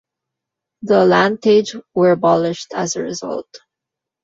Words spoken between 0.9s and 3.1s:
Landtage were abolished as a